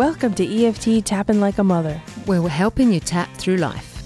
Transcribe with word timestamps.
Welcome 0.00 0.32
to 0.36 0.64
EFT 0.64 1.04
Tapping 1.04 1.42
Like 1.42 1.58
a 1.58 1.62
Mother. 1.62 2.00
where 2.24 2.40
we're 2.40 2.48
helping 2.48 2.90
you 2.90 3.00
tap 3.00 3.28
through 3.36 3.58
life. 3.58 4.00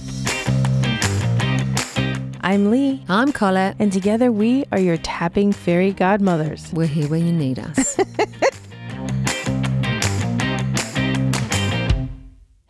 I'm 2.41 2.73
Lee, 2.73 3.05
I'm 3.08 3.31
Collette. 3.31 3.76
and 3.78 3.92
together 3.92 4.33
we 4.33 4.65
are 4.72 4.80
your 4.80 4.96
tapping 4.96 5.52
fairy 5.52 5.92
godmothers. 5.92 6.72
We're 6.72 6.88
here 6.88 7.07
when 7.07 7.25
you 7.25 7.33
need 7.33 7.60
us. 7.60 7.96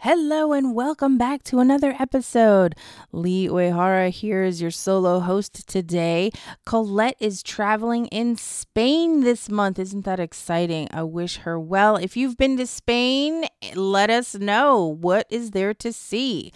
Hello 0.05 0.52
and 0.52 0.75
welcome 0.75 1.16
back 1.16 1.43
to 1.45 1.61
another 1.61 1.96
episode. 1.98 2.75
Lee 3.11 3.48
Uehara 3.48 4.11
here 4.11 4.43
is 4.43 4.61
your 4.61 4.71
solo 4.71 5.18
host 5.18 5.66
today. 5.66 6.30
Collette 6.66 7.16
is 7.21 7.43
traveling 7.43 8.04
in 8.09 8.36
Spain 8.36 9.22
this 9.22 9.48
month. 9.48 9.79
Isn't 9.79 10.04
that 10.04 10.21
exciting? 10.21 10.89
I 10.90 11.04
wish 11.04 11.39
her 11.39 11.59
well. 11.59 11.96
If 11.96 12.18
you've 12.18 12.36
been 12.36 12.59
to 12.59 12.67
Spain, 12.67 13.46
let 13.75 14.11
us 14.11 14.35
know 14.35 14.85
what 14.85 15.26
is 15.31 15.53
there 15.53 15.72
to 15.72 15.90
see. 15.90 16.53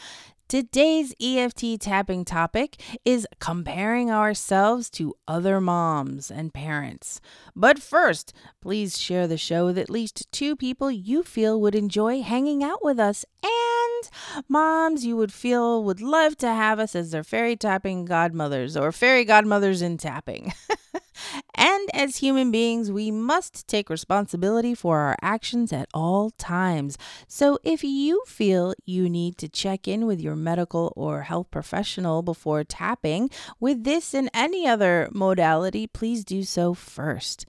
Today's 0.49 1.15
EFT 1.21 1.79
tapping 1.79 2.25
topic 2.25 2.81
is 3.05 3.27
comparing 3.39 4.11
ourselves 4.11 4.89
to 4.89 5.15
other 5.29 5.61
moms 5.61 6.31
and 6.31 6.55
parents. 6.55 7.21
But 7.55 7.79
first, 7.79 8.33
please 8.63 8.99
share 8.99 9.27
the 9.27 9.37
show 9.37 9.67
with 9.67 9.77
at 9.77 9.91
least 9.91 10.27
two 10.33 10.57
people 10.57 10.91
you 10.91 11.23
feel 11.23 11.61
would 11.61 11.75
enjoy 11.75 12.23
hanging 12.23 12.65
out 12.65 12.83
with 12.83 12.99
us 12.99 13.27
and 13.45 14.11
moms 14.49 15.05
you 15.05 15.19
would 15.19 15.35
feel 15.35 15.85
would 15.85 16.01
love 16.01 16.35
to 16.39 16.49
have 16.49 16.79
us 16.79 16.95
as 16.95 17.11
their 17.11 17.25
fairy 17.25 17.55
tapping 17.55 18.07
godmothers 18.07 18.75
or 18.75 18.91
fairy 18.91 19.27
godmothers 19.27 19.83
in 19.83 19.99
tapping. 19.99 20.55
and 21.55 21.91
as 21.93 22.19
human 22.19 22.51
beings, 22.51 22.91
we 22.91 23.11
must 23.11 23.67
take 23.67 23.91
responsibility 23.91 24.75
for 24.75 24.99
our 24.99 25.17
actions 25.21 25.73
at 25.73 25.89
all 25.93 26.31
times. 26.31 26.97
So 27.27 27.59
if 27.63 27.83
you 27.83 28.23
feel 28.27 28.75
you 28.85 29.09
need 29.09 29.39
to 29.39 29.49
check 29.49 29.89
in 29.89 30.07
with 30.07 30.21
your 30.21 30.37
medical 30.37 30.93
or 30.97 31.23
health 31.23 31.51
professional 31.51 32.23
before 32.23 32.65
tapping 32.65 33.31
with 33.59 33.85
this 33.85 34.15
and 34.15 34.31
any 34.33 34.67
other 34.67 35.09
modality, 35.13 35.87
please 35.87 36.25
do 36.25 36.43
so 36.43 36.75
first. 36.75 37.47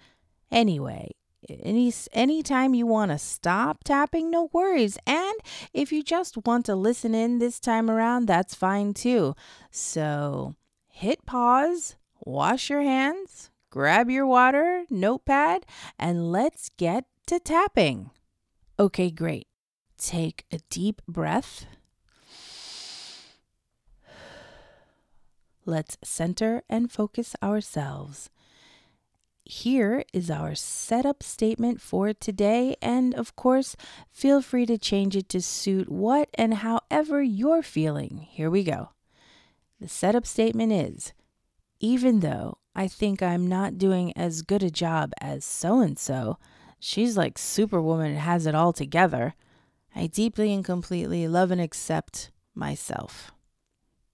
Anyway, 0.51 1.11
any 1.47 1.93
anytime 2.13 2.73
you 2.73 2.85
want 2.85 3.11
to 3.11 3.17
stop 3.17 3.83
tapping, 3.83 4.29
no 4.29 4.49
worries. 4.51 4.97
And 5.05 5.35
if 5.73 5.91
you 5.91 6.03
just 6.03 6.45
want 6.45 6.65
to 6.65 6.75
listen 6.75 7.15
in 7.15 7.39
this 7.39 7.59
time 7.59 7.89
around, 7.89 8.25
that's 8.27 8.55
fine 8.55 8.93
too. 8.93 9.35
So 9.71 10.55
hit 10.87 11.25
pause, 11.25 11.95
wash 12.25 12.69
your 12.69 12.81
hands, 12.81 13.51
grab 13.69 14.09
your 14.09 14.25
water, 14.25 14.85
notepad, 14.89 15.65
and 15.97 16.31
let's 16.31 16.69
get 16.77 17.05
to 17.27 17.39
tapping. 17.39 18.11
Okay, 18.79 19.11
great. 19.11 19.47
Take 19.97 20.45
a 20.51 20.59
deep 20.69 21.01
breath. 21.07 21.65
Let's 25.65 25.97
center 26.03 26.63
and 26.69 26.91
focus 26.91 27.35
ourselves. 27.43 28.29
Here 29.45 30.03
is 30.13 30.29
our 30.29 30.55
setup 30.55 31.23
statement 31.23 31.81
for 31.81 32.13
today, 32.13 32.75
and 32.81 33.15
of 33.15 33.35
course, 33.35 33.75
feel 34.11 34.41
free 34.41 34.65
to 34.67 34.77
change 34.77 35.15
it 35.15 35.27
to 35.29 35.41
suit 35.41 35.91
what 35.91 36.29
and 36.35 36.55
however 36.55 37.21
you're 37.21 37.63
feeling. 37.63 38.27
Here 38.29 38.49
we 38.49 38.63
go. 38.63 38.89
The 39.79 39.87
setup 39.87 40.25
statement 40.25 40.71
is 40.71 41.13
Even 41.79 42.19
though 42.19 42.59
I 42.79 42.87
think 42.87 43.21
I'm 43.21 43.45
not 43.45 43.77
doing 43.77 44.15
as 44.15 44.41
good 44.41 44.63
a 44.63 44.69
job 44.69 45.11
as 45.19 45.43
so 45.43 45.81
and 45.81 45.99
so, 45.99 46.37
she's 46.79 47.17
like 47.17 47.37
Superwoman 47.37 48.11
and 48.11 48.19
has 48.19 48.45
it 48.45 48.55
all 48.55 48.71
together. 48.71 49.35
I 49.93 50.07
deeply 50.07 50.53
and 50.53 50.63
completely 50.63 51.27
love 51.27 51.51
and 51.51 51.59
accept 51.59 52.31
myself. 52.55 53.33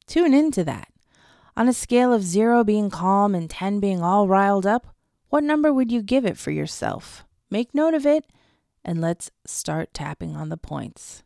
Tune 0.08 0.34
into 0.34 0.64
that. 0.64 0.88
On 1.56 1.68
a 1.68 1.74
scale 1.74 2.12
of 2.12 2.24
zero 2.24 2.64
being 2.64 2.90
calm 2.90 3.36
and 3.36 3.48
10 3.52 3.80
being 3.80 4.02
all 4.02 4.28
riled 4.28 4.66
up, 4.66 4.88
what 5.30 5.44
number 5.44 5.72
would 5.72 5.92
you 5.92 6.02
give 6.02 6.26
it 6.26 6.36
for 6.36 6.50
yourself? 6.50 7.24
Make 7.52 7.76
note 7.76 7.94
of 7.94 8.08
it 8.08 8.26
and 8.84 9.00
let's 9.00 9.30
start 9.46 9.94
tapping 9.94 10.36
on 10.36 10.50
the 10.50 10.58
points. 10.58 11.22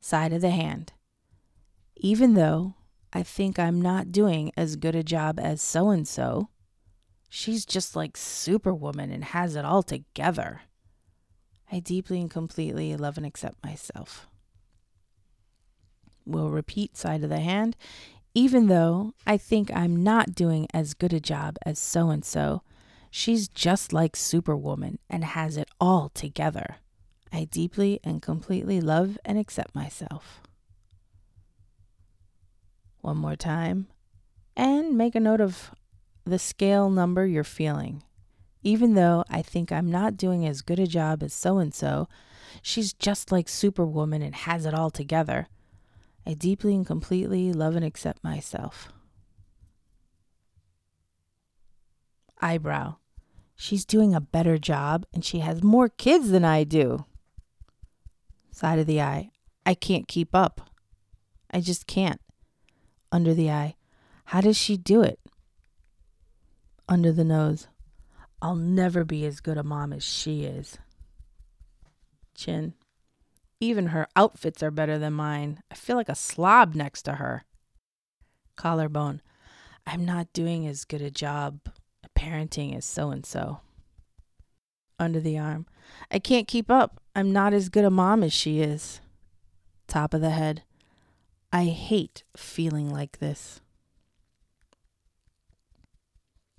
Side 0.00 0.32
of 0.32 0.40
the 0.40 0.50
hand. 0.50 0.92
Even 1.94 2.34
though 2.34 2.74
I 3.12 3.22
think 3.22 3.58
I'm 3.58 3.80
not 3.80 4.12
doing 4.12 4.52
as 4.56 4.76
good 4.76 4.94
a 4.94 5.02
job 5.02 5.40
as 5.40 5.62
so 5.62 5.88
and 5.88 6.06
so, 6.06 6.50
she's 7.28 7.64
just 7.64 7.94
like 7.94 8.16
Superwoman 8.16 9.10
and 9.10 9.24
has 9.24 9.56
it 9.56 9.64
all 9.64 9.82
together. 9.82 10.62
I 11.70 11.80
deeply 11.80 12.20
and 12.20 12.30
completely 12.30 12.96
love 12.96 13.16
and 13.16 13.26
accept 13.26 13.62
myself. 13.62 14.26
We'll 16.24 16.50
repeat 16.50 16.96
side 16.96 17.22
of 17.22 17.30
the 17.30 17.40
hand. 17.40 17.76
Even 18.34 18.66
though 18.66 19.14
I 19.26 19.36
think 19.36 19.70
I'm 19.74 20.02
not 20.02 20.34
doing 20.34 20.66
as 20.72 20.94
good 20.94 21.12
a 21.12 21.20
job 21.20 21.56
as 21.64 21.78
so 21.78 22.10
and 22.10 22.24
so, 22.24 22.62
she's 23.10 23.48
just 23.48 23.92
like 23.92 24.14
Superwoman 24.14 24.98
and 25.08 25.24
has 25.24 25.56
it 25.56 25.68
all 25.80 26.10
together. 26.10 26.76
I 27.32 27.44
deeply 27.44 28.00
and 28.04 28.22
completely 28.22 28.80
love 28.80 29.18
and 29.24 29.38
accept 29.38 29.74
myself. 29.74 30.42
One 33.00 33.16
more 33.16 33.36
time. 33.36 33.88
And 34.56 34.96
make 34.96 35.14
a 35.14 35.20
note 35.20 35.40
of 35.40 35.70
the 36.28 36.38
scale 36.38 36.90
number 36.90 37.26
you're 37.26 37.44
feeling. 37.44 38.02
Even 38.62 38.94
though 38.94 39.24
I 39.30 39.42
think 39.42 39.70
I'm 39.70 39.90
not 39.90 40.16
doing 40.16 40.46
as 40.46 40.62
good 40.62 40.78
a 40.78 40.86
job 40.86 41.22
as 41.22 41.32
so 41.32 41.58
and 41.58 41.74
so, 41.74 42.08
she's 42.62 42.92
just 42.92 43.30
like 43.32 43.48
Superwoman 43.48 44.22
and 44.22 44.34
has 44.34 44.66
it 44.66 44.74
all 44.74 44.90
together. 44.90 45.48
I 46.26 46.34
deeply 46.34 46.74
and 46.74 46.86
completely 46.86 47.52
love 47.52 47.76
and 47.76 47.84
accept 47.84 48.22
myself. 48.22 48.92
Eyebrow. 52.40 52.96
She's 53.56 53.84
doing 53.84 54.14
a 54.14 54.20
better 54.20 54.58
job 54.58 55.06
and 55.12 55.24
she 55.24 55.40
has 55.40 55.62
more 55.62 55.88
kids 55.88 56.30
than 56.30 56.44
I 56.44 56.64
do. 56.64 57.06
Side 58.50 58.78
of 58.78 58.86
the 58.86 59.00
eye. 59.00 59.30
I 59.64 59.74
can't 59.74 60.06
keep 60.06 60.34
up. 60.34 60.70
I 61.50 61.60
just 61.60 61.86
can't. 61.86 62.20
Under 63.10 63.34
the 63.34 63.50
eye. 63.50 63.76
How 64.26 64.40
does 64.40 64.56
she 64.56 64.76
do 64.76 65.02
it? 65.02 65.18
Under 66.88 67.12
the 67.12 67.24
nose. 67.24 67.68
I'll 68.40 68.56
never 68.56 69.04
be 69.04 69.26
as 69.26 69.40
good 69.40 69.58
a 69.58 69.62
mom 69.62 69.92
as 69.92 70.04
she 70.04 70.44
is. 70.44 70.78
Chin. 72.34 72.74
Even 73.60 73.88
her 73.88 74.06
outfits 74.14 74.62
are 74.62 74.70
better 74.70 74.98
than 74.98 75.12
mine. 75.12 75.62
I 75.70 75.74
feel 75.74 75.96
like 75.96 76.08
a 76.08 76.14
slob 76.14 76.74
next 76.74 77.02
to 77.02 77.14
her. 77.14 77.44
Collarbone. 78.56 79.20
I'm 79.86 80.04
not 80.04 80.32
doing 80.32 80.66
as 80.66 80.84
good 80.84 81.02
a 81.02 81.10
job 81.10 81.60
parenting 82.16 82.76
as 82.76 82.84
so 82.84 83.10
and 83.10 83.26
so. 83.26 83.60
Under 84.98 85.20
the 85.20 85.38
arm. 85.38 85.66
I 86.10 86.18
can't 86.18 86.48
keep 86.48 86.70
up. 86.70 87.00
I'm 87.14 87.32
not 87.32 87.52
as 87.52 87.68
good 87.68 87.84
a 87.84 87.90
mom 87.90 88.22
as 88.22 88.32
she 88.32 88.60
is. 88.60 89.00
Top 89.86 90.14
of 90.14 90.20
the 90.20 90.30
head. 90.30 90.62
I 91.52 91.64
hate 91.64 92.24
feeling 92.36 92.90
like 92.90 93.18
this. 93.18 93.60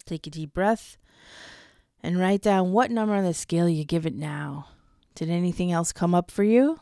Take 0.09 0.25
a 0.25 0.31
deep 0.31 0.56
breath 0.56 0.97
and 2.02 2.20
write 2.20 2.42
down 2.42 2.72
what 2.72 2.90
number 2.90 3.14
on 3.14 3.24
the 3.24 3.31
scale 3.31 3.70
you 3.70 3.86
give 3.86 4.08
it 4.08 4.16
now. 4.16 4.70
Did 5.14 5.30
anything 5.30 5.72
else 5.72 5.92
come 5.92 6.16
up 6.16 6.31
for 6.31 6.44
you? 6.44 6.80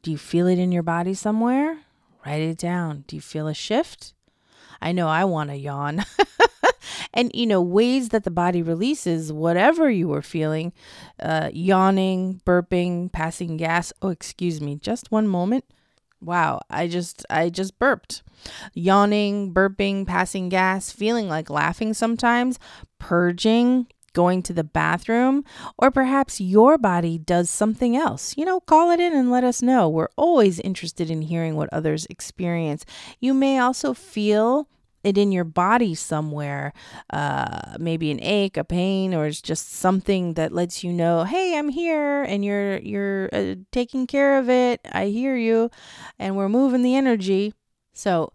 Do 0.00 0.10
you 0.10 0.16
feel 0.16 0.46
it 0.46 0.58
in 0.58 0.72
your 0.72 0.82
body 0.82 1.12
somewhere? 1.12 1.80
Write 2.24 2.40
it 2.40 2.56
down. 2.56 3.04
Do 3.06 3.16
you 3.16 3.20
feel 3.20 3.48
a 3.48 3.52
shift? 3.52 4.14
I 4.80 4.92
know 4.92 5.08
I 5.08 5.26
want 5.26 5.50
to 5.50 5.56
yawn. 5.56 6.06
and, 7.12 7.30
you 7.34 7.46
know, 7.46 7.60
ways 7.60 8.08
that 8.08 8.24
the 8.24 8.30
body 8.30 8.62
releases 8.62 9.30
whatever 9.30 9.90
you 9.90 10.08
were 10.08 10.22
feeling 10.22 10.72
uh, 11.20 11.50
yawning, 11.52 12.40
burping, 12.46 13.12
passing 13.12 13.58
gas. 13.58 13.92
Oh, 14.00 14.08
excuse 14.08 14.62
me, 14.62 14.76
just 14.76 15.12
one 15.12 15.28
moment. 15.28 15.66
Wow, 16.26 16.60
I 16.68 16.88
just 16.88 17.24
I 17.30 17.50
just 17.50 17.78
burped. 17.78 18.24
Yawning, 18.74 19.54
burping, 19.54 20.04
passing 20.04 20.48
gas, 20.48 20.90
feeling 20.90 21.28
like 21.28 21.48
laughing 21.48 21.94
sometimes, 21.94 22.58
purging, 22.98 23.86
going 24.12 24.42
to 24.42 24.52
the 24.52 24.64
bathroom, 24.64 25.44
or 25.78 25.92
perhaps 25.92 26.40
your 26.40 26.78
body 26.78 27.16
does 27.16 27.48
something 27.48 27.96
else. 27.96 28.36
You 28.36 28.44
know, 28.44 28.58
call 28.58 28.90
it 28.90 28.98
in 28.98 29.14
and 29.14 29.30
let 29.30 29.44
us 29.44 29.62
know. 29.62 29.88
We're 29.88 30.08
always 30.16 30.58
interested 30.58 31.10
in 31.10 31.22
hearing 31.22 31.54
what 31.54 31.68
others 31.72 32.06
experience. 32.10 32.84
You 33.20 33.32
may 33.32 33.60
also 33.60 33.94
feel 33.94 34.68
it 35.06 35.16
in 35.16 35.30
your 35.32 35.44
body 35.46 35.94
somewhere, 35.94 36.72
uh, 37.12 37.76
maybe 37.78 38.10
an 38.10 38.20
ache, 38.20 38.56
a 38.58 38.64
pain, 38.64 39.14
or 39.14 39.26
it's 39.26 39.40
just 39.40 39.70
something 39.70 40.34
that 40.34 40.52
lets 40.52 40.82
you 40.82 40.92
know, 40.92 41.24
hey, 41.24 41.56
I'm 41.58 41.70
here, 41.70 42.24
and 42.24 42.44
you're 42.44 42.78
you're 42.78 43.28
uh, 43.32 43.54
taking 43.70 44.06
care 44.06 44.38
of 44.38 44.50
it. 44.50 44.80
I 44.90 45.06
hear 45.06 45.36
you, 45.36 45.70
and 46.18 46.36
we're 46.36 46.48
moving 46.50 46.82
the 46.82 46.96
energy. 46.96 47.54
So 47.94 48.32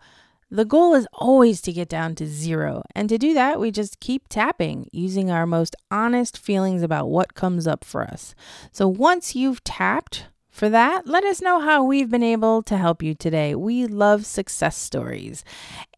The 0.54 0.66
goal 0.66 0.94
is 0.96 1.08
always 1.14 1.62
to 1.62 1.72
get 1.72 1.88
down 1.88 2.14
to 2.16 2.28
zero. 2.28 2.84
And 2.94 3.08
to 3.08 3.18
do 3.18 3.34
that, 3.34 3.58
we 3.58 3.72
just 3.72 4.02
keep 4.02 4.28
tapping 4.28 4.90
using 4.92 5.32
our 5.32 5.48
most 5.48 5.78
honest 5.90 6.38
feelings 6.38 6.84
about 6.84 7.08
what 7.08 7.36
comes 7.36 7.66
up 7.66 7.86
for 7.86 8.04
us. 8.04 8.36
So 8.74 8.86
once 8.86 9.34
you've 9.34 9.64
tapped, 9.64 10.26
for 10.52 10.70
that, 10.70 11.08
let 11.08 11.24
us 11.24 11.42
know 11.42 11.62
how 11.62 11.84
we've 11.84 12.10
been 12.10 12.22
able 12.22 12.62
to 12.64 12.78
help 12.78 13.02
you 13.02 13.16
today. 13.16 13.56
We 13.56 13.88
love 13.88 14.26
success 14.26 14.78
stories. 14.78 15.46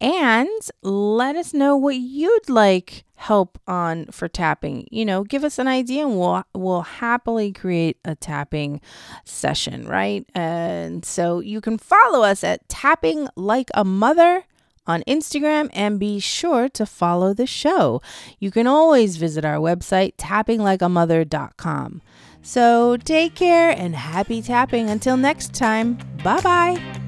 And 0.00 0.48
let 0.80 1.34
us 1.34 1.52
know 1.52 1.76
what 1.76 1.96
you'd 1.96 2.48
like 2.48 3.04
help 3.16 3.58
on 3.66 4.06
for 4.06 4.28
tapping. 4.28 4.86
You 4.92 5.04
know, 5.04 5.24
give 5.24 5.42
us 5.42 5.58
an 5.58 5.66
idea 5.66 6.06
and 6.06 6.18
we'll 6.18 6.44
we'll 6.54 6.82
happily 6.82 7.52
create 7.52 7.98
a 8.04 8.14
tapping 8.14 8.80
session, 9.24 9.86
right? 9.88 10.24
And 10.34 11.04
so 11.04 11.40
you 11.40 11.60
can 11.60 11.76
follow 11.76 12.22
us 12.22 12.44
at 12.44 12.68
tapping 12.68 13.28
like 13.34 13.70
a 13.74 13.84
mother 13.84 14.44
on 14.86 15.02
Instagram 15.08 15.68
and 15.72 15.98
be 15.98 16.20
sure 16.20 16.68
to 16.68 16.86
follow 16.86 17.34
the 17.34 17.46
show. 17.46 18.00
You 18.38 18.50
can 18.50 18.66
always 18.66 19.16
visit 19.16 19.44
our 19.44 19.56
website 19.56 20.14
tappinglikeamother.com. 20.16 22.02
So 22.44 22.98
take 22.98 23.34
care 23.34 23.70
and 23.70 23.96
happy 23.96 24.42
tapping 24.42 24.90
until 24.90 25.16
next 25.16 25.54
time. 25.54 25.98
Bye 26.22 26.40
bye. 26.42 27.00